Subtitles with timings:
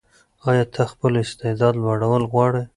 [0.49, 2.63] ایا ته خپل استعداد لوړول غواړې؟